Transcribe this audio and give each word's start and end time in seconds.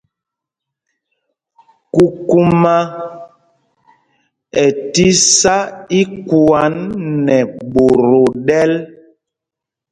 Kūkūmā 1.93 2.75
ɛ 4.63 4.65
tí 4.93 5.07
sá 5.37 5.55
íkuǎ 5.99 6.61
nɛ 7.25 7.37
ɓot 7.73 7.97
o 8.19 8.21
ɗɛ̄l. 8.47 8.71